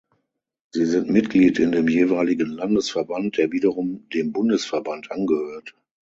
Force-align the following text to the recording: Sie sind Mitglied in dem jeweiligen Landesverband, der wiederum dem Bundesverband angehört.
Sie 0.71 0.85
sind 0.87 1.11
Mitglied 1.11 1.59
in 1.59 1.71
dem 1.73 1.87
jeweiligen 1.87 2.47
Landesverband, 2.49 3.37
der 3.37 3.51
wiederum 3.51 4.09
dem 4.09 4.31
Bundesverband 4.31 5.11
angehört. 5.11 5.75